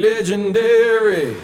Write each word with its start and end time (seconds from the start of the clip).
Legendary. 0.00 1.36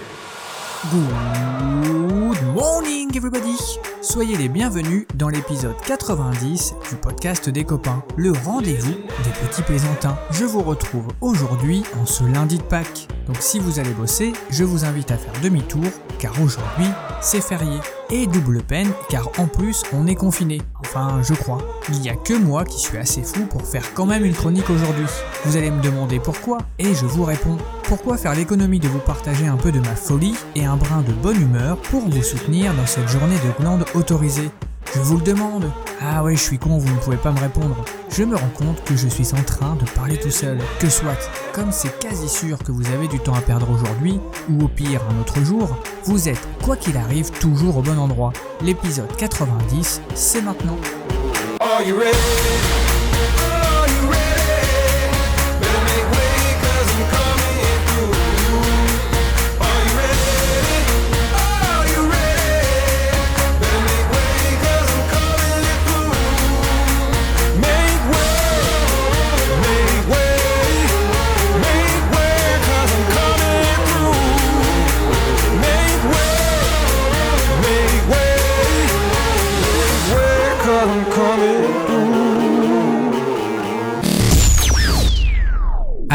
Good 0.90 2.42
morning 2.54 3.14
everybody 3.14 3.54
Soyez 4.00 4.34
les 4.38 4.48
bienvenus 4.48 5.06
dans 5.14 5.28
l'épisode 5.28 5.76
90 5.86 6.74
du 6.88 6.96
podcast 6.96 7.50
des 7.50 7.64
copains, 7.64 8.02
le 8.16 8.32
rendez-vous 8.32 8.94
des 8.94 9.46
petits 9.46 9.60
plaisantins. 9.60 10.16
Je 10.30 10.46
vous 10.46 10.62
retrouve 10.62 11.08
aujourd'hui 11.20 11.82
en 12.00 12.06
ce 12.06 12.24
lundi 12.24 12.56
de 12.56 12.62
Pâques. 12.62 13.08
Donc 13.26 13.36
si 13.40 13.58
vous 13.58 13.78
allez 13.78 13.92
bosser, 13.92 14.32
je 14.48 14.64
vous 14.64 14.86
invite 14.86 15.10
à 15.10 15.18
faire 15.18 15.38
demi-tour 15.42 15.84
car 16.18 16.40
aujourd'hui 16.40 16.86
c'est 17.20 17.42
férié. 17.42 17.78
Et 18.10 18.26
double 18.26 18.62
peine 18.62 18.90
car 19.08 19.30
en 19.38 19.46
plus 19.46 19.82
on 19.92 20.06
est 20.06 20.14
confiné. 20.14 20.62
Enfin 20.80 21.20
je 21.22 21.34
crois. 21.34 21.58
Il 21.88 22.00
n'y 22.00 22.08
a 22.08 22.16
que 22.16 22.34
moi 22.34 22.64
qui 22.64 22.78
suis 22.78 22.98
assez 22.98 23.22
fou 23.22 23.46
pour 23.46 23.62
faire 23.62 23.94
quand 23.94 24.06
même 24.06 24.24
une 24.24 24.34
chronique 24.34 24.70
aujourd'hui. 24.70 25.06
Vous 25.44 25.56
allez 25.56 25.70
me 25.70 25.82
demander 25.82 26.20
pourquoi 26.20 26.58
et 26.78 26.94
je 26.94 27.06
vous 27.06 27.24
réponds. 27.24 27.58
Pourquoi 27.84 28.16
faire 28.16 28.34
l'économie 28.34 28.80
de 28.80 28.88
vous 28.88 29.00
partager 29.00 29.46
un 29.46 29.56
peu 29.56 29.72
de 29.72 29.80
ma 29.80 29.96
folie 29.96 30.34
et 30.54 30.64
un 30.64 30.76
brin 30.76 31.02
de 31.02 31.12
bonne 31.12 31.40
humeur 31.40 31.76
pour 31.78 32.08
vous 32.08 32.22
soutenir 32.22 32.74
dans 32.74 32.86
cette 32.86 33.08
journée 33.08 33.36
de 33.36 33.62
glande 33.62 33.84
autorisée 33.94 34.50
je 34.94 35.00
vous 35.00 35.18
le 35.18 35.22
demande. 35.22 35.70
Ah 36.00 36.22
ouais, 36.22 36.36
je 36.36 36.42
suis 36.42 36.58
con, 36.58 36.76
vous 36.78 36.92
ne 36.92 36.98
pouvez 36.98 37.16
pas 37.16 37.32
me 37.32 37.40
répondre. 37.40 37.76
Je 38.10 38.22
me 38.22 38.36
rends 38.36 38.50
compte 38.50 38.82
que 38.84 38.96
je 38.96 39.08
suis 39.08 39.32
en 39.32 39.42
train 39.42 39.76
de 39.76 39.88
parler 39.90 40.18
tout 40.18 40.30
seul. 40.30 40.58
Que 40.78 40.90
soit, 40.90 41.16
comme 41.54 41.72
c'est 41.72 41.98
quasi 41.98 42.28
sûr 42.28 42.58
que 42.58 42.70
vous 42.70 42.86
avez 42.88 43.08
du 43.08 43.18
temps 43.18 43.34
à 43.34 43.40
perdre 43.40 43.70
aujourd'hui, 43.70 44.20
ou 44.50 44.64
au 44.64 44.68
pire 44.68 45.00
un 45.10 45.20
autre 45.20 45.42
jour, 45.42 45.76
vous 46.04 46.28
êtes, 46.28 46.46
quoi 46.62 46.76
qu'il 46.76 46.96
arrive, 46.96 47.30
toujours 47.30 47.78
au 47.78 47.82
bon 47.82 47.98
endroit. 47.98 48.32
L'épisode 48.60 49.14
90, 49.16 50.02
c'est 50.14 50.42
maintenant. 50.42 50.76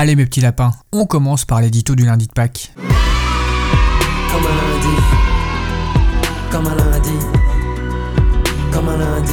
Allez 0.02 0.16
mes 0.16 0.26
petits 0.26 0.42
lapins, 0.42 0.72
on 0.92 1.06
commence 1.06 1.46
par 1.46 1.62
l'édito 1.62 1.94
du 1.94 2.06
lundi 2.06 2.26
de 2.26 2.32
Pâques. 2.34 2.74
Comme 2.76 2.88
un 4.48 4.56
lundi, 4.56 4.96
comme 6.50 6.66
un 6.66 6.76
lundi, 6.76 7.20
comme 8.74 8.90
un 8.90 8.98
lundi, 8.98 9.32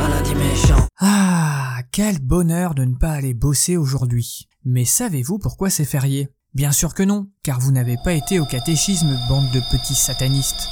un 0.00 0.08
lundi 0.08 0.34
méchant. 0.34 0.88
Ah, 0.98 1.76
quel 1.92 2.18
bonheur 2.18 2.74
de 2.74 2.82
ne 2.82 2.96
pas 2.96 3.12
aller 3.12 3.34
bosser 3.34 3.76
aujourd'hui. 3.76 4.48
Mais 4.64 4.84
savez-vous 4.84 5.38
pourquoi 5.38 5.70
c'est 5.70 5.84
férié? 5.84 6.28
Bien 6.52 6.72
sûr 6.72 6.92
que 6.92 7.04
non, 7.04 7.28
car 7.44 7.60
vous 7.60 7.70
n'avez 7.70 7.96
pas 8.02 8.14
été 8.14 8.40
au 8.40 8.46
catéchisme, 8.46 9.16
bande 9.28 9.48
de 9.52 9.60
petits 9.70 9.94
satanistes. 9.94 10.68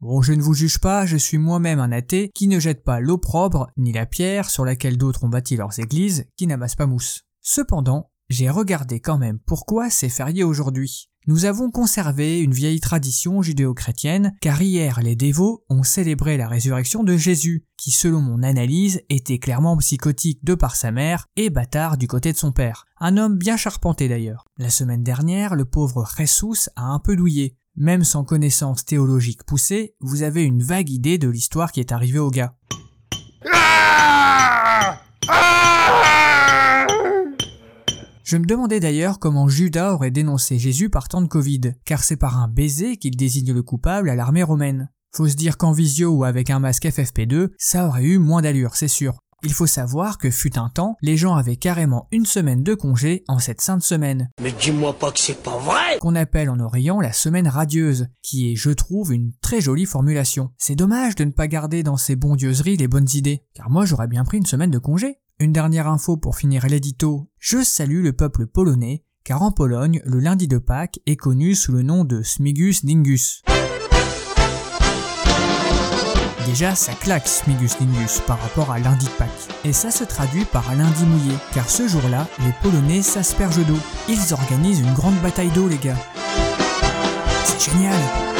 Bon, 0.00 0.20
je 0.20 0.32
ne 0.32 0.42
vous 0.42 0.54
juge 0.54 0.80
pas, 0.80 1.06
je 1.06 1.16
suis 1.16 1.38
moi-même 1.38 1.78
un 1.78 1.92
athée 1.92 2.32
qui 2.34 2.48
ne 2.48 2.58
jette 2.58 2.82
pas 2.82 2.98
l'opprobre 2.98 3.68
ni 3.76 3.92
la 3.92 4.04
pierre 4.04 4.50
sur 4.50 4.64
laquelle 4.64 4.98
d'autres 4.98 5.22
ont 5.22 5.28
bâti 5.28 5.54
leurs 5.54 5.78
églises, 5.78 6.26
qui 6.36 6.48
n'amassent 6.48 6.74
pas 6.74 6.86
mousse. 6.86 7.20
Cependant, 7.46 8.10
j'ai 8.30 8.48
regardé 8.48 9.00
quand 9.00 9.18
même 9.18 9.38
pourquoi 9.38 9.90
c'est 9.90 10.08
férié 10.08 10.42
aujourd'hui. 10.44 11.10
Nous 11.26 11.44
avons 11.44 11.70
conservé 11.70 12.40
une 12.40 12.54
vieille 12.54 12.80
tradition 12.80 13.42
judéo-chrétienne, 13.42 14.32
car 14.40 14.62
hier 14.62 15.02
les 15.02 15.14
dévots 15.14 15.62
ont 15.68 15.82
célébré 15.82 16.38
la 16.38 16.48
résurrection 16.48 17.04
de 17.04 17.18
Jésus, 17.18 17.66
qui 17.76 17.90
selon 17.90 18.22
mon 18.22 18.42
analyse 18.42 19.02
était 19.10 19.38
clairement 19.38 19.76
psychotique 19.76 20.42
de 20.42 20.54
par 20.54 20.74
sa 20.74 20.90
mère 20.90 21.26
et 21.36 21.50
bâtard 21.50 21.98
du 21.98 22.08
côté 22.08 22.32
de 22.32 22.38
son 22.38 22.50
père. 22.50 22.86
Un 22.98 23.18
homme 23.18 23.36
bien 23.36 23.58
charpenté 23.58 24.08
d'ailleurs. 24.08 24.46
La 24.56 24.70
semaine 24.70 25.02
dernière, 25.02 25.54
le 25.54 25.66
pauvre 25.66 26.08
Jesus 26.16 26.70
a 26.76 26.84
un 26.84 26.98
peu 26.98 27.14
douillé. 27.14 27.58
Même 27.76 28.04
sans 28.04 28.24
connaissance 28.24 28.86
théologique 28.86 29.44
poussée, 29.44 29.96
vous 30.00 30.22
avez 30.22 30.44
une 30.44 30.62
vague 30.62 30.88
idée 30.88 31.18
de 31.18 31.28
l'histoire 31.28 31.72
qui 31.72 31.80
est 31.80 31.92
arrivée 31.92 32.20
au 32.20 32.30
gars. 32.30 32.54
Je 38.24 38.38
me 38.38 38.46
demandais 38.46 38.80
d'ailleurs 38.80 39.18
comment 39.18 39.48
Judas 39.48 39.92
aurait 39.92 40.10
dénoncé 40.10 40.58
Jésus 40.58 40.88
partant 40.88 41.20
de 41.20 41.28
Covid, 41.28 41.74
car 41.84 42.02
c'est 42.02 42.16
par 42.16 42.38
un 42.38 42.48
baiser 42.48 42.96
qu'il 42.96 43.18
désigne 43.18 43.52
le 43.52 43.62
coupable 43.62 44.08
à 44.08 44.14
l'armée 44.14 44.42
romaine. 44.42 44.88
Faut 45.14 45.28
se 45.28 45.36
dire 45.36 45.58
qu'en 45.58 45.72
visio 45.72 46.08
ou 46.08 46.24
avec 46.24 46.48
un 46.48 46.58
masque 46.58 46.86
FFP2, 46.86 47.50
ça 47.58 47.86
aurait 47.86 48.04
eu 48.04 48.16
moins 48.16 48.40
d'allure, 48.40 48.76
c'est 48.76 48.88
sûr. 48.88 49.18
Il 49.42 49.52
faut 49.52 49.66
savoir 49.66 50.18
que 50.18 50.30
fut 50.30 50.58
un 50.58 50.68
temps, 50.68 50.96
les 51.02 51.16
gens 51.16 51.34
avaient 51.34 51.56
carrément 51.56 52.08
une 52.12 52.26
semaine 52.26 52.62
de 52.62 52.74
congé 52.74 53.24
en 53.28 53.38
cette 53.38 53.60
sainte 53.60 53.82
semaine, 53.82 54.30
Mais 54.40 54.52
dis-moi 54.52 54.98
pas 54.98 55.10
que 55.10 55.18
c'est 55.18 55.42
pas 55.42 55.58
vrai 55.58 55.98
qu'on 56.00 56.14
appelle 56.14 56.50
en 56.50 56.60
Orient 56.60 57.00
la 57.00 57.12
semaine 57.12 57.48
radieuse, 57.48 58.08
qui 58.22 58.50
est, 58.50 58.56
je 58.56 58.70
trouve, 58.70 59.12
une 59.12 59.32
très 59.40 59.60
jolie 59.60 59.86
formulation. 59.86 60.50
C'est 60.58 60.76
dommage 60.76 61.14
de 61.14 61.24
ne 61.24 61.30
pas 61.30 61.48
garder 61.48 61.82
dans 61.82 61.96
ces 61.96 62.16
bondieuseries 62.16 62.76
les 62.76 62.88
bonnes 62.88 63.08
idées, 63.14 63.44
car 63.54 63.70
moi 63.70 63.84
j'aurais 63.84 64.08
bien 64.08 64.24
pris 64.24 64.38
une 64.38 64.46
semaine 64.46 64.70
de 64.70 64.78
congé. 64.78 65.18
Une 65.40 65.52
dernière 65.52 65.88
info 65.88 66.16
pour 66.16 66.36
finir 66.36 66.66
l'édito, 66.66 67.28
je 67.38 67.62
salue 67.62 68.02
le 68.02 68.12
peuple 68.12 68.46
polonais, 68.46 69.04
car 69.24 69.42
en 69.42 69.50
Pologne, 69.50 70.00
le 70.04 70.20
lundi 70.20 70.46
de 70.48 70.58
Pâques 70.58 71.00
est 71.06 71.16
connu 71.16 71.54
sous 71.54 71.72
le 71.72 71.82
nom 71.82 72.04
de 72.04 72.22
Smigus 72.22 72.84
Dingus. 72.84 73.42
Déjà, 76.46 76.74
ça 76.74 76.92
claque 76.92 77.26
Smigus 77.26 77.78
Dingus 77.78 78.20
par 78.26 78.40
rapport 78.40 78.70
à 78.70 78.78
lundi 78.78 79.06
de 79.06 79.10
Pâques. 79.12 79.28
Et 79.64 79.72
ça 79.72 79.90
se 79.90 80.04
traduit 80.04 80.44
par 80.44 80.70
un 80.70 80.76
lundi 80.76 81.04
mouillé, 81.04 81.36
car 81.54 81.68
ce 81.68 81.88
jour-là, 81.88 82.26
les 82.40 82.52
Polonais 82.62 83.02
s'aspergent 83.02 83.64
d'eau. 83.64 83.78
Ils 84.08 84.34
organisent 84.34 84.80
une 84.80 84.92
grande 84.92 85.18
bataille 85.22 85.50
d'eau, 85.50 85.68
les 85.68 85.78
gars. 85.78 85.96
C'est 87.44 87.70
génial 87.70 88.33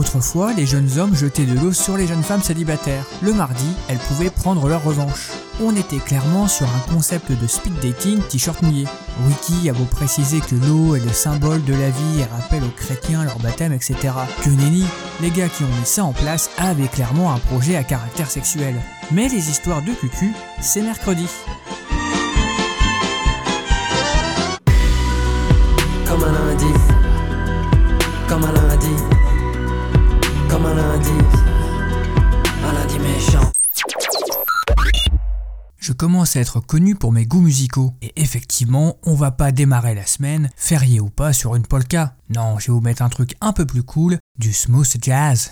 Autrefois, 0.00 0.54
les 0.54 0.64
jeunes 0.64 0.98
hommes 0.98 1.14
jetaient 1.14 1.44
de 1.44 1.52
l'eau 1.60 1.74
sur 1.74 1.98
les 1.98 2.06
jeunes 2.06 2.22
femmes 2.22 2.42
célibataires. 2.42 3.04
Le 3.20 3.34
mardi, 3.34 3.66
elles 3.86 3.98
pouvaient 3.98 4.30
prendre 4.30 4.66
leur 4.66 4.82
revanche. 4.82 5.28
On 5.60 5.76
était 5.76 5.98
clairement 5.98 6.48
sur 6.48 6.66
un 6.66 6.90
concept 6.90 7.30
de 7.30 7.46
speed 7.46 7.74
dating 7.82 8.18
t-shirt 8.20 8.62
mouillé. 8.62 8.86
Wiki 9.26 9.68
a 9.68 9.74
beau 9.74 9.84
préciser 9.84 10.40
que 10.40 10.54
l'eau 10.54 10.96
est 10.96 11.04
le 11.04 11.12
symbole 11.12 11.62
de 11.64 11.74
la 11.74 11.90
vie 11.90 12.20
et 12.20 12.24
rappelle 12.24 12.64
aux 12.64 12.74
chrétiens 12.74 13.24
leur 13.24 13.38
baptême, 13.40 13.74
etc. 13.74 13.94
Que 14.42 14.48
nenni, 14.48 14.86
les 15.20 15.30
gars 15.30 15.50
qui 15.50 15.64
ont 15.64 15.78
mis 15.78 15.84
ça 15.84 16.02
en 16.04 16.14
place 16.14 16.48
avaient 16.56 16.88
clairement 16.88 17.34
un 17.34 17.38
projet 17.38 17.76
à 17.76 17.84
caractère 17.84 18.30
sexuel. 18.30 18.76
Mais 19.12 19.28
les 19.28 19.50
histoires 19.50 19.82
de 19.82 19.92
cucu, 19.92 20.32
c'est 20.62 20.80
mercredi. 20.80 21.26
Commence 36.00 36.34
à 36.34 36.40
être 36.40 36.60
connu 36.60 36.94
pour 36.94 37.12
mes 37.12 37.26
goûts 37.26 37.42
musicaux. 37.42 37.92
Et 38.00 38.14
effectivement, 38.16 38.96
on 39.02 39.12
va 39.12 39.32
pas 39.32 39.52
démarrer 39.52 39.94
la 39.94 40.06
semaine, 40.06 40.48
férié 40.56 40.98
ou 40.98 41.10
pas, 41.10 41.34
sur 41.34 41.56
une 41.56 41.66
polka. 41.66 42.14
Non, 42.34 42.58
je 42.58 42.68
vais 42.68 42.72
vous 42.72 42.80
mettre 42.80 43.02
un 43.02 43.10
truc 43.10 43.34
un 43.42 43.52
peu 43.52 43.66
plus 43.66 43.82
cool, 43.82 44.16
du 44.38 44.54
smooth 44.54 44.90
jazz. 45.02 45.50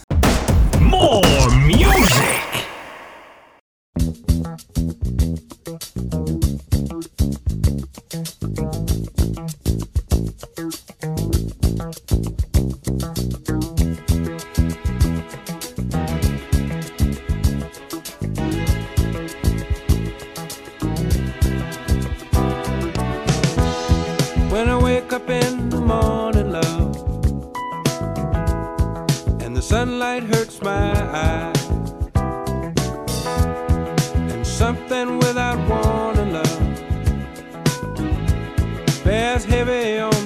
Bears 39.08 39.46
heavy 39.46 40.00
on 40.00 40.17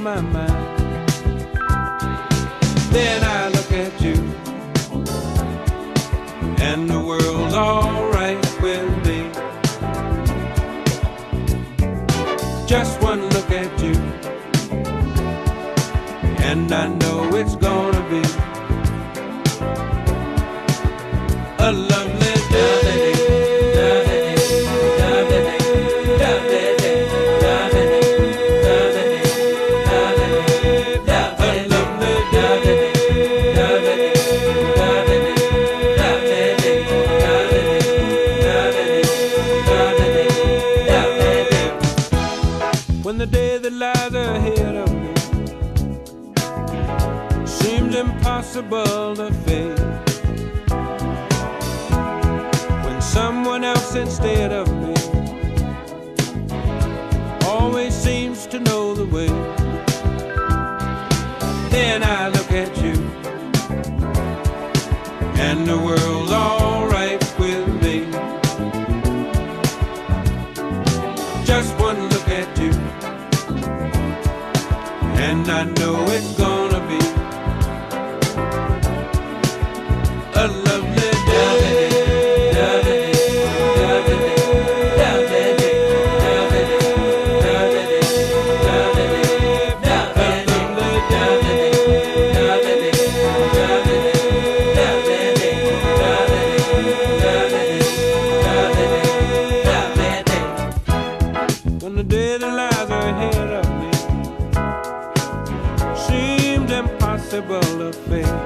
飞。 107.93 108.42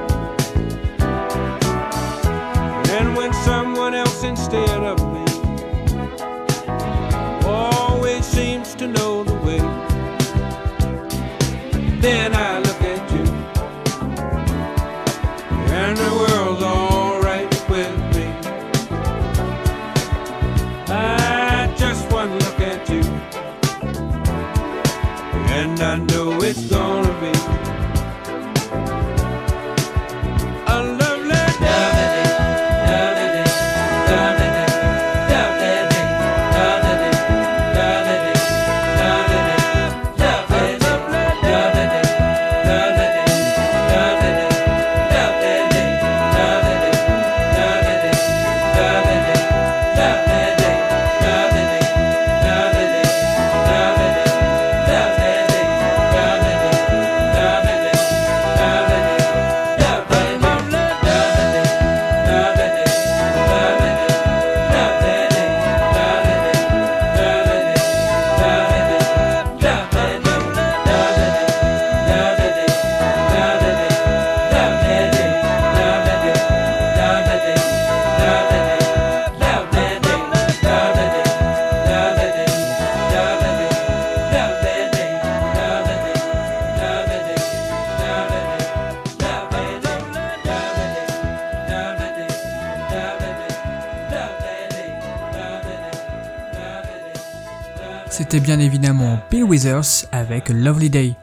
Withers 99.48 100.06
avec 100.10 100.48
Lovely 100.48 100.90
Day. 100.90 101.14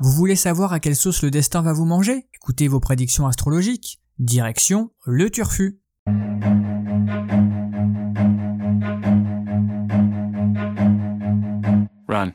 Vous 0.00 0.10
voulez 0.12 0.36
savoir 0.36 0.72
à 0.72 0.80
quelle 0.80 0.96
sauce 0.96 1.22
le 1.22 1.30
destin 1.30 1.60
va 1.60 1.74
vous 1.74 1.84
manger? 1.84 2.26
Écoutez 2.34 2.68
vos 2.68 2.80
prédictions 2.80 3.26
astrologiques. 3.26 4.00
Direction 4.18 4.90
le 5.04 5.28
turfu. 5.28 5.78
Run. 12.08 12.32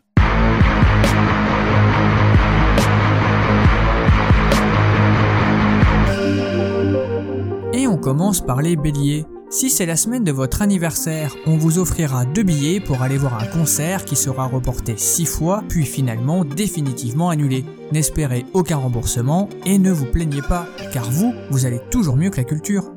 Et 7.73 7.87
on 7.87 7.97
commence 7.97 8.45
par 8.45 8.61
les 8.61 8.75
béliers. 8.75 9.25
Si 9.53 9.69
c'est 9.69 9.85
la 9.85 9.95
semaine 9.95 10.23
de 10.23 10.31
votre 10.31 10.63
anniversaire, 10.63 11.35
on 11.45 11.57
vous 11.57 11.77
offrira 11.77 12.25
deux 12.25 12.41
billets 12.41 12.79
pour 12.79 13.03
aller 13.03 13.19
voir 13.19 13.39
un 13.39 13.45
concert 13.45 14.03
qui 14.03 14.15
sera 14.15 14.47
reporté 14.47 14.95
six 14.97 15.27
fois, 15.27 15.63
puis 15.69 15.85
finalement 15.85 16.43
définitivement 16.43 17.29
annulé. 17.29 17.63
N'espérez 17.91 18.47
aucun 18.53 18.77
remboursement 18.77 19.49
et 19.67 19.77
ne 19.77 19.91
vous 19.91 20.07
plaignez 20.07 20.41
pas, 20.41 20.65
car 20.91 21.07
vous, 21.07 21.35
vous 21.51 21.67
allez 21.67 21.79
toujours 21.91 22.15
mieux 22.15 22.31
que 22.31 22.37
la 22.37 22.45
culture. 22.45 22.91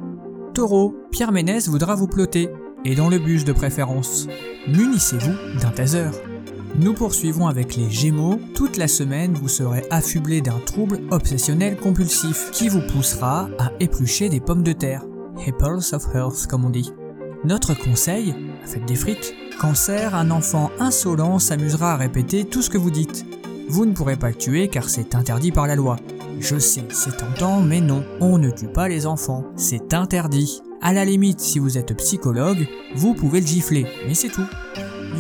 Taureau, 0.55 0.97
Pierre 1.11 1.31
Ménès 1.31 1.69
voudra 1.69 1.95
vous 1.95 2.07
ploter, 2.07 2.49
et 2.87 2.95
dans 2.95 3.11
le 3.11 3.19
bus 3.19 3.45
de 3.45 3.53
préférence. 3.53 4.27
Munissez-vous 4.67 5.61
d'un 5.61 5.73
taser. 5.73 6.09
Nous 6.81 6.95
poursuivons 6.95 7.49
avec 7.49 7.77
les 7.77 7.91
Gémeaux. 7.91 8.41
Toute 8.55 8.79
la 8.79 8.89
semaine, 8.89 9.35
vous 9.35 9.49
serez 9.49 9.85
affublé 9.91 10.41
d'un 10.41 10.59
trouble 10.65 11.01
obsessionnel 11.11 11.77
compulsif 11.77 12.51
qui 12.51 12.71
vous 12.71 12.81
poussera 12.81 13.51
à 13.59 13.73
éplucher 13.79 14.31
des 14.31 14.41
pommes 14.41 14.63
de 14.63 14.73
terre. 14.73 15.03
Apples 15.47 15.95
of 15.95 16.07
Earth, 16.15 16.47
comme 16.47 16.65
on 16.65 16.71
dit. 16.71 16.93
Notre 17.45 17.75
conseil, 17.75 18.35
faites 18.65 18.87
des 18.87 18.95
frites. 18.97 19.35
Cancer, 19.61 20.15
un 20.15 20.31
enfant 20.31 20.71
insolent 20.79 21.39
s'amusera 21.39 21.93
à 21.93 21.97
répéter 21.97 22.45
tout 22.45 22.63
ce 22.63 22.71
que 22.71 22.79
vous 22.79 22.91
dites. 22.91 23.25
Vous 23.69 23.85
ne 23.85 23.93
pourrez 23.93 24.17
pas 24.17 24.29
le 24.29 24.35
tuer 24.35 24.69
car 24.69 24.89
c'est 24.89 25.15
interdit 25.15 25.53
par 25.53 25.67
la 25.67 25.77
loi. 25.77 25.97
Je 26.39 26.59
sais, 26.59 26.85
c'est 26.91 27.17
tentant, 27.17 27.61
mais 27.61 27.81
non, 27.81 28.05
on 28.21 28.39
ne 28.39 28.51
tue 28.51 28.69
pas 28.69 28.89
les 28.89 29.07
enfants, 29.07 29.45
c'est 29.57 29.95
interdit. 29.95 30.63
À 30.83 30.93
la 30.93 31.05
limite, 31.05 31.41
si 31.41 31.59
vous 31.59 31.79
êtes 31.79 31.97
psychologue, 31.97 32.69
vous 32.95 33.15
pouvez 33.15 33.41
le 33.41 33.47
gifler, 33.47 33.87
mais 34.07 34.15
c'est 34.15 34.29
tout. 34.29 34.47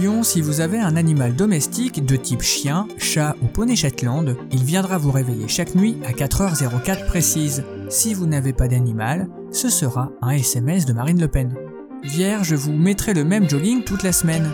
Lion, 0.00 0.22
si 0.22 0.42
vous 0.42 0.60
avez 0.60 0.78
un 0.78 0.94
animal 0.94 1.34
domestique 1.34 2.04
de 2.04 2.16
type 2.16 2.42
chien, 2.42 2.86
chat 2.98 3.34
ou 3.42 3.46
poney 3.46 3.76
Shetland, 3.76 4.36
il 4.52 4.62
viendra 4.62 4.98
vous 4.98 5.10
réveiller 5.10 5.48
chaque 5.48 5.74
nuit 5.74 5.96
à 6.04 6.12
4h04 6.12 7.06
précise. 7.06 7.64
Si 7.88 8.12
vous 8.12 8.26
n'avez 8.26 8.52
pas 8.52 8.68
d'animal, 8.68 9.28
ce 9.52 9.68
sera 9.68 10.10
un 10.22 10.30
SMS 10.30 10.86
de 10.86 10.92
Marine 10.92 11.20
Le 11.20 11.28
Pen. 11.28 11.54
Vierge, 12.02 12.52
vous 12.54 12.72
mettrez 12.72 13.14
le 13.14 13.24
même 13.24 13.48
jogging 13.48 13.84
toute 13.84 14.02
la 14.02 14.12
semaine. 14.12 14.52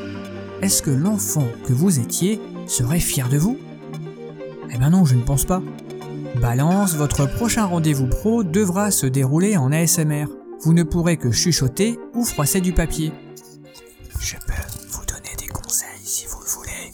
Est-ce 0.63 0.83
que 0.83 0.91
l'enfant 0.91 1.47
que 1.67 1.73
vous 1.73 1.99
étiez 1.99 2.41
serait 2.67 3.01
fier 3.01 3.29
de 3.29 3.37
vous? 3.37 3.59
Eh 4.71 4.79
ben 4.79 4.91
non, 4.91 5.05
je 5.05 5.17
ne 5.17 5.23
pense 5.23 5.45
pas. 5.45 5.63
Balance, 6.41 6.95
votre 6.95 7.27
prochain 7.27 7.67
rendez-vous 7.67 8.07
pro 8.07 8.43
devra 8.43 8.91
se 8.91 9.07
dérouler 9.07 9.57
en 9.57 9.73
ASMR. 9.73 10.27
Vous 10.63 10.73
ne 10.73 10.83
pourrez 10.83 11.17
que 11.17 11.31
chuchoter 11.31 11.99
ou 12.15 12.25
froisser 12.25 12.61
du 12.61 12.73
papier. 12.73 13.13
Je 14.21 14.37
peux 14.37 14.53
vous 14.89 15.05
donner 15.05 15.35
des 15.39 15.49
conseils 15.49 15.89
si 16.05 16.27
vous 16.27 16.39
le 16.41 16.49
voulez. 16.49 16.93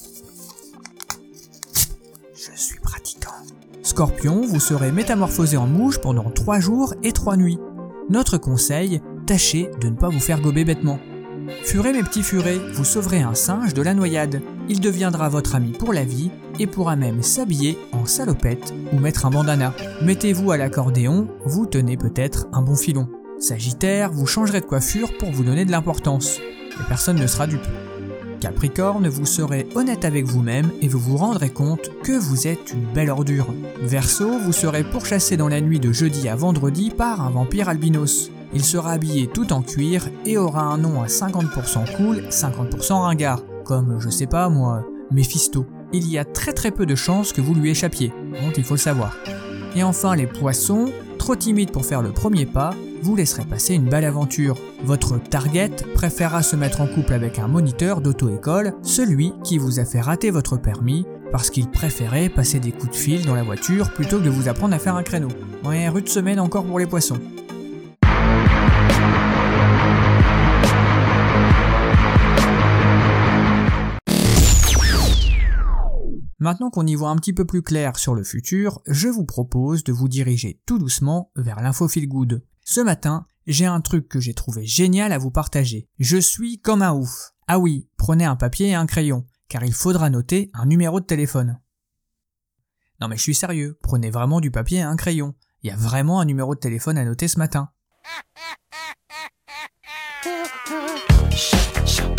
Je 2.34 2.58
suis 2.58 2.80
pratiquant. 2.80 3.34
Scorpion, 3.82 4.40
vous 4.46 4.60
serez 4.60 4.90
métamorphosé 4.90 5.56
en 5.56 5.66
mouche 5.66 5.98
pendant 5.98 6.30
3 6.30 6.58
jours 6.58 6.94
et 7.02 7.12
3 7.12 7.36
nuits. 7.36 7.58
Notre 8.10 8.38
conseil, 8.38 9.02
tâchez 9.26 9.70
de 9.80 9.88
ne 9.88 9.96
pas 9.96 10.08
vous 10.08 10.20
faire 10.20 10.40
gober 10.40 10.64
bêtement. 10.64 10.98
Furez 11.62 11.92
mes 11.92 12.02
petits 12.02 12.22
furets, 12.22 12.58
vous 12.72 12.84
sauverez 12.84 13.20
un 13.20 13.34
singe 13.34 13.74
de 13.74 13.82
la 13.82 13.92
noyade. 13.92 14.40
Il 14.68 14.80
deviendra 14.80 15.28
votre 15.28 15.54
ami 15.54 15.72
pour 15.72 15.92
la 15.92 16.04
vie 16.04 16.30
et 16.58 16.66
pourra 16.66 16.96
même 16.96 17.22
s'habiller 17.22 17.78
en 17.92 18.06
salopette 18.06 18.72
ou 18.92 18.98
mettre 18.98 19.26
un 19.26 19.30
bandana. 19.30 19.74
Mettez-vous 20.02 20.50
à 20.50 20.56
l'accordéon, 20.56 21.28
vous 21.44 21.66
tenez 21.66 21.96
peut-être 21.98 22.46
un 22.52 22.62
bon 22.62 22.76
filon. 22.76 23.08
Sagittaire, 23.38 24.10
vous 24.10 24.26
changerez 24.26 24.60
de 24.60 24.66
coiffure 24.66 25.16
pour 25.18 25.30
vous 25.30 25.44
donner 25.44 25.64
de 25.64 25.70
l'importance. 25.70 26.38
Et 26.38 26.84
personne 26.88 27.20
ne 27.20 27.26
sera 27.26 27.46
dupe. 27.46 27.66
Capricorne, 28.40 29.08
vous 29.08 29.26
serez 29.26 29.66
honnête 29.74 30.04
avec 30.04 30.24
vous-même 30.24 30.70
et 30.80 30.88
vous 30.88 30.98
vous 30.98 31.16
rendrez 31.16 31.50
compte 31.50 31.90
que 32.02 32.12
vous 32.12 32.46
êtes 32.46 32.72
une 32.72 32.92
belle 32.92 33.10
ordure. 33.10 33.46
Verseau, 33.82 34.38
vous 34.38 34.52
serez 34.52 34.84
pourchassé 34.84 35.36
dans 35.36 35.48
la 35.48 35.60
nuit 35.60 35.80
de 35.80 35.92
jeudi 35.92 36.28
à 36.28 36.36
vendredi 36.36 36.90
par 36.90 37.20
un 37.20 37.30
vampire 37.30 37.68
albinos. 37.68 38.30
Il 38.54 38.64
sera 38.64 38.92
habillé 38.92 39.26
tout 39.26 39.52
en 39.52 39.62
cuir 39.62 40.08
et 40.24 40.38
aura 40.38 40.62
un 40.62 40.78
nom 40.78 41.02
à 41.02 41.06
50% 41.06 41.96
cool, 41.96 42.22
50% 42.30 42.92
ringard, 42.94 43.42
comme 43.64 44.00
je 44.00 44.08
sais 44.08 44.26
pas 44.26 44.48
moi, 44.48 44.86
Mephisto. 45.10 45.66
Il 45.92 46.08
y 46.10 46.18
a 46.18 46.24
très 46.24 46.52
très 46.52 46.70
peu 46.70 46.86
de 46.86 46.94
chances 46.94 47.32
que 47.32 47.40
vous 47.40 47.54
lui 47.54 47.70
échappiez, 47.70 48.12
donc 48.42 48.56
il 48.56 48.64
faut 48.64 48.74
le 48.74 48.78
savoir. 48.78 49.16
Et 49.74 49.82
enfin 49.82 50.16
les 50.16 50.26
poissons, 50.26 50.90
trop 51.18 51.36
timides 51.36 51.70
pour 51.70 51.84
faire 51.84 52.02
le 52.02 52.12
premier 52.12 52.46
pas, 52.46 52.70
vous 53.02 53.16
laisserez 53.16 53.44
passer 53.44 53.74
une 53.74 53.88
belle 53.88 54.04
aventure. 54.04 54.56
Votre 54.84 55.18
target 55.18 55.70
préférera 55.94 56.42
se 56.42 56.56
mettre 56.56 56.80
en 56.80 56.86
couple 56.86 57.12
avec 57.12 57.38
un 57.38 57.48
moniteur 57.48 58.00
d'auto-école, 58.00 58.74
celui 58.82 59.32
qui 59.44 59.58
vous 59.58 59.80
a 59.80 59.84
fait 59.84 60.00
rater 60.00 60.30
votre 60.30 60.56
permis 60.56 61.06
parce 61.30 61.50
qu'il 61.50 61.68
préférait 61.68 62.28
passer 62.28 62.60
des 62.60 62.72
coups 62.72 62.92
de 62.92 62.96
fil 62.96 63.26
dans 63.26 63.34
la 63.34 63.42
voiture 63.42 63.92
plutôt 63.92 64.18
que 64.18 64.24
de 64.24 64.30
vous 64.30 64.48
apprendre 64.48 64.74
à 64.74 64.78
faire 64.78 64.96
un 64.96 65.02
créneau. 65.02 65.28
Ouais, 65.64 65.88
rude 65.88 66.08
semaine 66.08 66.40
encore 66.40 66.64
pour 66.64 66.78
les 66.78 66.86
poissons. 66.86 67.20
Maintenant 76.40 76.70
qu'on 76.70 76.86
y 76.86 76.94
voit 76.94 77.10
un 77.10 77.16
petit 77.16 77.32
peu 77.32 77.44
plus 77.44 77.62
clair 77.62 77.98
sur 77.98 78.14
le 78.14 78.22
futur, 78.22 78.80
je 78.86 79.08
vous 79.08 79.24
propose 79.24 79.82
de 79.82 79.92
vous 79.92 80.06
diriger 80.06 80.60
tout 80.66 80.78
doucement 80.78 81.32
vers 81.34 81.60
l'info. 81.60 81.88
Ce 82.70 82.82
matin, 82.82 83.24
j'ai 83.46 83.64
un 83.64 83.80
truc 83.80 84.10
que 84.10 84.20
j'ai 84.20 84.34
trouvé 84.34 84.66
génial 84.66 85.14
à 85.14 85.18
vous 85.18 85.30
partager. 85.30 85.88
Je 85.98 86.18
suis 86.18 86.60
comme 86.60 86.82
un 86.82 86.92
ouf. 86.92 87.32
Ah 87.46 87.58
oui, 87.58 87.88
prenez 87.96 88.26
un 88.26 88.36
papier 88.36 88.68
et 88.68 88.74
un 88.74 88.84
crayon, 88.84 89.24
car 89.48 89.64
il 89.64 89.72
faudra 89.72 90.10
noter 90.10 90.50
un 90.52 90.66
numéro 90.66 91.00
de 91.00 91.06
téléphone. 91.06 91.58
Non 93.00 93.08
mais 93.08 93.16
je 93.16 93.22
suis 93.22 93.34
sérieux, 93.34 93.78
prenez 93.82 94.10
vraiment 94.10 94.42
du 94.42 94.50
papier 94.50 94.80
et 94.80 94.82
un 94.82 94.96
crayon. 94.96 95.34
Il 95.62 95.70
y 95.70 95.72
a 95.72 95.76
vraiment 95.76 96.20
un 96.20 96.26
numéro 96.26 96.54
de 96.54 96.60
téléphone 96.60 96.98
à 96.98 97.06
noter 97.06 97.26
ce 97.26 97.38
matin. 97.38 97.70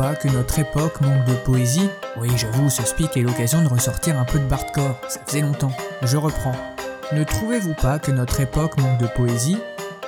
que 0.00 0.28
notre 0.28 0.58
époque 0.58 1.00
manque 1.02 1.26
de 1.26 1.34
poésie 1.34 1.90
Oui, 2.18 2.30
j'avoue, 2.36 2.70
ce 2.70 2.82
speak 2.82 3.16
est 3.16 3.22
l'occasion 3.22 3.62
de 3.62 3.68
ressortir 3.68 4.18
un 4.18 4.24
peu 4.24 4.38
de 4.38 4.46
bardcore, 4.46 4.96
ça 5.08 5.20
faisait 5.26 5.42
longtemps. 5.42 5.72
Je 6.02 6.16
reprends. 6.16 6.54
Ne 7.12 7.22
trouvez-vous 7.22 7.74
pas 7.74 7.98
que 7.98 8.10
notre 8.10 8.40
époque 8.40 8.78
manque 8.80 8.98
de 8.98 9.06
poésie? 9.08 9.58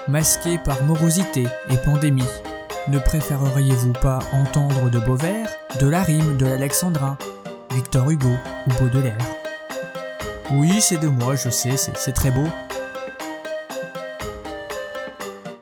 Masquée 0.08 0.58
par 0.58 0.82
morosité 0.84 1.46
et 1.68 1.76
pandémie. 1.76 2.28
Ne 2.88 2.98
préféreriez-vous 2.98 3.92
pas 3.92 4.20
entendre 4.32 4.88
de 4.88 4.98
beaux 4.98 5.16
vers, 5.16 5.48
de 5.78 5.86
la 5.86 6.02
rime, 6.02 6.38
de 6.38 6.46
l'alexandrin, 6.46 7.18
Victor 7.72 8.10
Hugo 8.10 8.32
ou 8.66 8.82
Baudelaire? 8.82 9.18
Oui, 10.52 10.80
c'est 10.80 10.98
de 10.98 11.08
moi, 11.08 11.36
je 11.36 11.50
sais, 11.50 11.76
c'est 11.76 12.12
très 12.12 12.30
beau. 12.30 12.48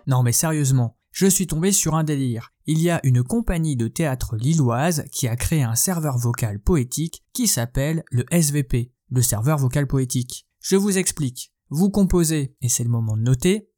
Non 0.07 0.23
mais 0.23 0.33
sérieusement, 0.33 0.95
je 1.13 1.27
suis 1.27 1.47
tombé 1.47 1.73
sur 1.73 1.95
un 1.95 2.05
délire. 2.05 2.53
Il 2.67 2.81
y 2.81 2.91
a 2.91 3.01
une 3.05 3.23
compagnie 3.23 3.77
de 3.77 3.89
théâtre 3.89 4.37
lilloise 4.37 5.05
qui 5.11 5.29
a 5.29 5.37
créé 5.37 5.63
un 5.63 5.75
serveur 5.75 6.19
vocal 6.19 6.61
poétique 6.61 7.25
qui 7.33 7.49
s'appelle 7.49 8.05
le 8.11 8.25
SVP, 8.31 8.93
le 9.11 9.23
serveur 9.23 9.59
vocal 9.59 9.87
poétique. 9.87 10.47
Je 10.61 10.77
vous 10.77 10.99
explique. 10.99 11.53
Vous 11.69 11.91
composez, 11.91 12.57
et 12.61 12.69
c'est 12.69 12.85
le 12.85 12.91
moment 12.91 13.17
de 13.17 13.23
noter. 13.23 13.71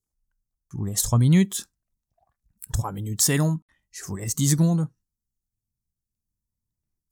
Je 0.70 0.76
vous 0.76 0.84
laisse 0.84 1.02
3 1.02 1.18
minutes. 1.18 1.68
3 2.72 2.92
minutes 2.92 3.22
c'est 3.22 3.36
long. 3.36 3.60
Je 3.90 4.04
vous 4.04 4.16
laisse 4.16 4.34
10 4.34 4.50
secondes. 4.50 4.88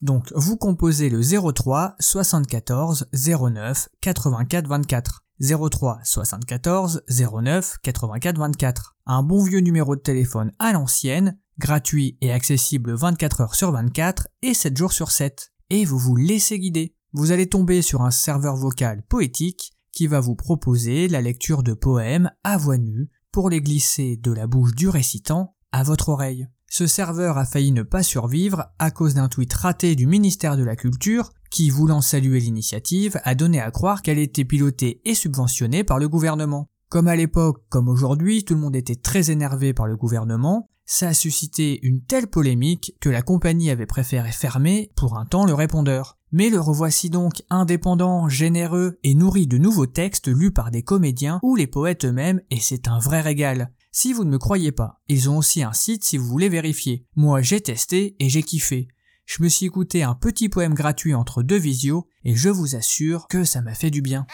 Donc, 0.01 0.33
vous 0.35 0.57
composez 0.57 1.11
le 1.11 1.21
03 1.23 1.97
74 2.01 3.09
09 3.13 3.89
84 4.01 4.67
24. 4.67 5.25
03 5.41 6.01
74 6.05 7.03
09 7.09 7.77
84 7.83 8.39
24. 8.39 8.97
Un 9.07 9.23
bon 9.23 9.43
vieux 9.43 9.61
numéro 9.61 9.97
de 9.97 10.01
téléphone 10.01 10.53
à 10.59 10.73
l'ancienne, 10.73 11.39
gratuit 11.59 12.19
et 12.21 12.33
accessible 12.33 12.95
24 12.95 13.41
heures 13.41 13.55
sur 13.55 13.73
24 13.73 14.29
et 14.43 14.55
7 14.55 14.77
jours 14.77 14.93
sur 14.93 15.11
7. 15.11 15.53
Et 15.71 15.85
vous 15.85 15.99
vous 15.99 16.17
laissez 16.17 16.59
guider. 16.59 16.95
Vous 17.13 17.33
allez 17.33 17.49
tomber 17.49 17.83
sur 17.83 18.03
un 18.03 18.11
serveur 18.11 18.57
vocal 18.57 19.03
poétique 19.09 19.73
qui 19.93 20.07
va 20.07 20.21
vous 20.21 20.37
proposer 20.37 21.09
la 21.09 21.21
lecture 21.21 21.63
de 21.63 21.73
poèmes 21.73 22.31
à 22.45 22.57
voix 22.57 22.79
nue 22.79 23.11
pour 23.33 23.51
les 23.51 23.61
glisser 23.61 24.17
de 24.17 24.33
la 24.33 24.47
bouche 24.47 24.75
du 24.75 24.89
récitant 24.89 25.55
à 25.73 25.83
votre 25.83 26.11
oreille. 26.11 26.49
Ce 26.69 26.87
serveur 26.87 27.37
a 27.39 27.45
failli 27.45 27.73
ne 27.73 27.83
pas 27.83 28.03
survivre 28.03 28.67
à 28.79 28.91
cause 28.91 29.15
d'un 29.15 29.29
tweet 29.29 29.53
raté 29.53 29.97
du 29.97 30.07
ministère 30.07 30.57
de 30.57 30.63
la 30.63 30.77
Culture 30.77 31.33
qui, 31.51 31.71
voulant 31.71 32.01
saluer 32.01 32.41
l'initiative, 32.41 33.21
a 33.25 33.35
donné 33.35 33.61
à 33.61 33.71
croire 33.71 34.03
qu'elle 34.03 34.19
était 34.19 34.45
pilotée 34.45 35.01
et 35.05 35.15
subventionnée 35.15 35.85
par 35.85 35.99
le 35.99 36.09
gouvernement. 36.09 36.69
Comme 36.89 37.09
à 37.09 37.17
l'époque, 37.17 37.63
comme 37.69 37.89
aujourd'hui, 37.89 38.45
tout 38.45 38.55
le 38.55 38.61
monde 38.61 38.77
était 38.77 38.97
très 38.97 39.31
énervé 39.31 39.73
par 39.75 39.87
le 39.87 39.97
gouvernement, 39.97 40.69
ça 40.93 41.09
a 41.09 41.15
suscité 41.15 41.79
une 41.87 42.03
telle 42.03 42.27
polémique 42.27 42.97
que 43.01 43.09
la 43.09 43.23
compagnie 43.23 43.71
avait 43.71 43.87
préféré 43.87 44.33
fermer 44.33 44.91
pour 44.97 45.19
un 45.19 45.25
temps 45.25 45.47
le 45.47 45.55
répondeur. 45.55 46.19
Mais 46.33 46.51
le 46.51 46.59
revoici 46.59 47.11
donc 47.11 47.45
indépendant, 47.49 48.29
généreux 48.29 48.99
et 49.05 49.15
nourri 49.15 49.47
de 49.47 49.57
nouveaux 49.57 49.87
textes 49.87 50.27
lus 50.27 50.51
par 50.51 50.73
des 50.73 50.83
comédiens 50.83 51.39
ou 51.45 51.55
les 51.55 51.69
poètes 51.69 52.05
eux-mêmes 52.05 52.41
et 52.51 52.59
c'est 52.59 52.89
un 52.89 52.99
vrai 52.99 53.21
régal. 53.21 53.73
Si 53.93 54.13
vous 54.13 54.25
ne 54.25 54.31
me 54.31 54.39
croyez 54.39 54.73
pas, 54.73 55.01
ils 55.07 55.31
ont 55.31 55.39
aussi 55.39 55.63
un 55.63 55.73
site 55.73 56.03
si 56.03 56.17
vous 56.17 56.27
voulez 56.27 56.49
vérifier. 56.49 57.07
Moi 57.15 57.41
j'ai 57.41 57.61
testé 57.61 58.17
et 58.19 58.29
j'ai 58.29 58.43
kiffé. 58.43 58.89
Je 59.31 59.45
me 59.45 59.49
suis 59.49 59.67
écouté 59.67 60.03
un 60.03 60.17
petit 60.17 60.49
poème 60.49 60.75
gratuit 60.75 61.15
entre 61.15 61.45
deux 61.45 61.57
visios 61.57 62.05
et 62.25 62.35
je 62.35 62.49
vous 62.49 62.75
assure 62.75 63.29
que 63.29 63.45
ça 63.45 63.63
m'a 63.63 63.75
fait 63.75 63.93
du 63.93 64.03
bien. 64.03 64.27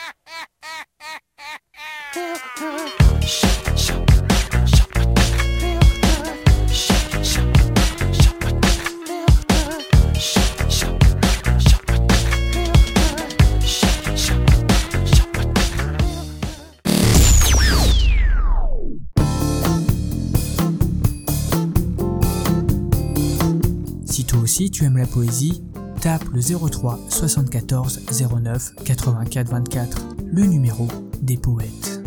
Aussi 24.47 24.71
tu 24.71 24.85
aimes 24.85 24.99
la 24.99 25.09
poésie, 25.09 25.61
tape 26.01 26.23
le 26.33 26.41
03 26.41 27.01
74 27.09 28.03
09 28.31 28.75
84 28.85 29.51
24, 29.51 30.07
le 30.25 30.45
numéro 30.45 30.87
des 31.21 31.37
poètes. 31.37 32.01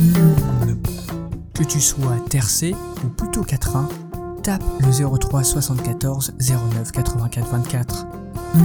Mmh, 0.00 0.76
Que 1.52 1.62
tu 1.62 1.82
sois 1.82 2.16
tercé 2.30 2.74
ou 3.04 3.08
plutôt 3.08 3.42
quatrain, 3.42 3.86
tape 4.42 4.64
le 4.80 5.18
03 5.18 5.44
74 5.44 6.32
09 6.40 6.90
84 6.90 7.50
24. 7.50 8.06
Mmh, 8.06 8.60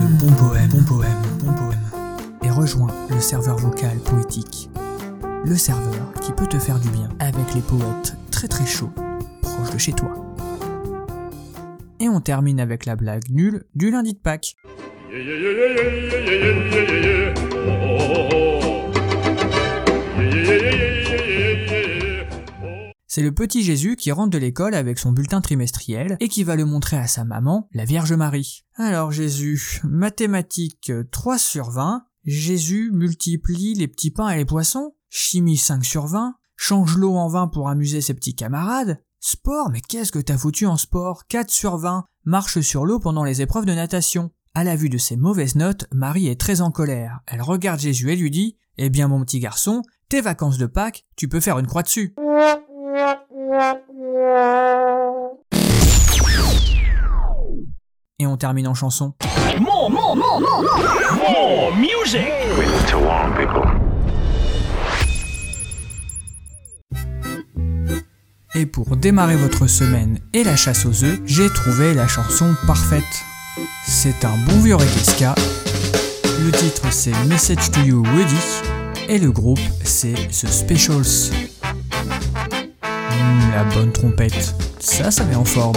le 0.00 0.18
bon 0.20 0.32
poème, 0.34 0.68
bon 0.68 0.84
poème, 0.84 1.22
bon 1.40 1.52
poème. 1.54 1.80
Et 2.44 2.50
rejoins 2.50 2.94
le 3.10 3.20
serveur 3.20 3.56
vocal 3.56 3.98
poétique. 3.98 4.70
Le 5.44 5.56
serveur 5.56 6.12
qui 6.20 6.30
peut 6.30 6.46
te 6.46 6.60
faire 6.60 6.78
du 6.78 6.90
bien 6.90 7.08
avec 7.18 7.54
les 7.56 7.60
poètes 7.60 8.16
très 8.30 8.46
très 8.46 8.66
chauds, 8.66 8.92
proches 9.40 9.72
de 9.72 9.78
chez 9.78 9.94
toi. 9.94 10.31
On 12.14 12.20
termine 12.20 12.60
avec 12.60 12.84
la 12.84 12.94
blague 12.94 13.30
nulle 13.30 13.64
du 13.74 13.90
lundi 13.90 14.12
de 14.12 14.18
Pâques. 14.18 14.54
C'est 23.06 23.22
le 23.22 23.32
petit 23.32 23.62
Jésus 23.62 23.96
qui 23.96 24.12
rentre 24.12 24.28
de 24.28 24.36
l'école 24.36 24.74
avec 24.74 24.98
son 24.98 25.12
bulletin 25.12 25.40
trimestriel 25.40 26.18
et 26.20 26.28
qui 26.28 26.44
va 26.44 26.54
le 26.54 26.66
montrer 26.66 26.98
à 26.98 27.06
sa 27.06 27.24
maman, 27.24 27.70
la 27.72 27.86
Vierge 27.86 28.12
Marie. 28.12 28.66
Alors 28.74 29.10
Jésus, 29.10 29.80
mathématiques 29.82 30.92
3 31.12 31.38
sur 31.38 31.70
20, 31.70 32.04
Jésus 32.26 32.90
multiplie 32.92 33.72
les 33.72 33.88
petits 33.88 34.10
pains 34.10 34.28
et 34.28 34.36
les 34.36 34.44
poissons, 34.44 34.94
chimie 35.08 35.56
5 35.56 35.82
sur 35.82 36.06
20, 36.06 36.34
change 36.56 36.98
l'eau 36.98 37.14
en 37.14 37.28
vin 37.28 37.48
pour 37.48 37.70
amuser 37.70 38.02
ses 38.02 38.12
petits 38.12 38.34
camarades, 38.34 39.02
sport, 39.22 39.70
mais 39.70 39.80
qu'est-ce 39.80 40.12
que 40.12 40.18
t'as 40.18 40.36
foutu 40.36 40.66
en 40.66 40.76
sport? 40.76 41.26
4 41.28 41.48
sur 41.48 41.76
20, 41.76 42.04
marche 42.24 42.60
sur 42.60 42.84
l'eau 42.84 42.98
pendant 42.98 43.24
les 43.24 43.40
épreuves 43.40 43.64
de 43.64 43.72
natation. 43.72 44.30
À 44.54 44.64
la 44.64 44.76
vue 44.76 44.90
de 44.90 44.98
ces 44.98 45.16
mauvaises 45.16 45.54
notes, 45.54 45.86
Marie 45.92 46.28
est 46.28 46.38
très 46.38 46.60
en 46.60 46.70
colère. 46.70 47.20
Elle 47.26 47.40
regarde 47.40 47.80
Jésus 47.80 48.10
et 48.12 48.16
lui 48.16 48.30
dit 48.30 48.58
Eh 48.76 48.90
bien 48.90 49.08
mon 49.08 49.24
petit 49.24 49.38
garçon, 49.38 49.82
tes 50.08 50.20
vacances 50.20 50.58
de 50.58 50.66
Pâques, 50.66 51.04
tu 51.16 51.28
peux 51.28 51.40
faire 51.40 51.58
une 51.58 51.66
croix 51.66 51.82
dessus. 51.82 52.14
Et 58.18 58.26
on 58.26 58.36
termine 58.36 58.68
en 58.68 58.74
chanson. 58.74 59.14
More, 59.60 59.90
more, 59.90 60.16
more, 60.16 60.40
more, 60.40 60.62
more, 60.62 61.30
more 61.30 61.76
music. 61.76 62.28
Et 68.54 68.66
pour 68.66 68.96
démarrer 68.96 69.36
votre 69.36 69.66
semaine 69.66 70.18
et 70.34 70.44
la 70.44 70.56
chasse 70.56 70.84
aux 70.84 71.04
œufs, 71.04 71.18
j'ai 71.24 71.48
trouvé 71.48 71.94
la 71.94 72.06
chanson 72.06 72.54
parfaite. 72.66 73.02
C'est 73.86 74.26
un 74.26 74.36
bon 74.46 74.60
vieux 74.60 74.76
requesca. 74.76 75.34
Le 76.44 76.52
titre 76.52 76.82
c'est 76.90 77.14
Message 77.26 77.70
to 77.70 77.80
You 77.80 78.04
Woody 78.04 79.08
et 79.08 79.18
le 79.18 79.30
groupe 79.30 79.60
c'est 79.84 80.28
The 80.28 80.48
Specials. 80.48 81.32
La 83.54 83.64
bonne 83.74 83.92
trompette, 83.92 84.54
ça 84.78 85.10
ça 85.10 85.24
met 85.24 85.34
en 85.34 85.46
forme. 85.46 85.76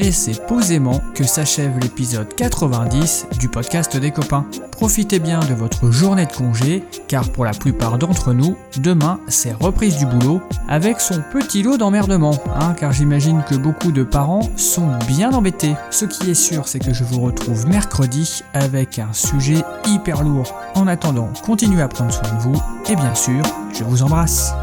Et 0.00 0.10
c'est 0.10 0.44
posément 0.46 1.00
que 1.14 1.22
s'achève 1.22 1.78
l'épisode 1.78 2.34
90 2.34 3.26
du 3.38 3.48
podcast 3.48 3.96
des 3.96 4.10
copains. 4.10 4.44
Profitez 4.72 5.20
bien 5.20 5.38
de 5.38 5.54
votre 5.54 5.92
journée 5.92 6.26
de 6.26 6.32
congé, 6.32 6.82
car 7.06 7.30
pour 7.30 7.44
la 7.44 7.52
plupart 7.52 7.96
d'entre 7.96 8.32
nous, 8.32 8.56
demain 8.78 9.20
c'est 9.28 9.52
reprise 9.52 9.96
du 9.96 10.06
boulot 10.06 10.42
avec 10.68 11.00
son 11.00 11.22
petit 11.32 11.62
lot 11.62 11.76
d'emmerdement, 11.76 12.42
hein, 12.58 12.74
car 12.76 12.90
j'imagine 12.90 13.44
que 13.48 13.54
beaucoup 13.54 13.92
de 13.92 14.02
parents 14.02 14.50
sont 14.56 14.90
bien 15.06 15.32
embêtés. 15.32 15.76
Ce 15.92 16.06
qui 16.06 16.28
est 16.28 16.34
sûr, 16.34 16.66
c'est 16.66 16.80
que 16.80 16.92
je 16.92 17.04
vous 17.04 17.20
retrouve 17.20 17.68
mercredi 17.68 18.42
avec 18.52 18.98
un 18.98 19.12
sujet 19.12 19.62
hyper 19.86 20.24
lourd. 20.24 20.56
En 20.74 20.88
attendant, 20.88 21.32
continuez 21.44 21.82
à 21.82 21.88
prendre 21.88 22.12
soin 22.12 22.34
de 22.34 22.40
vous, 22.40 22.60
et 22.90 22.96
bien 22.96 23.14
sûr, 23.14 23.44
je 23.72 23.84
vous 23.84 24.02
embrasse. 24.02 24.54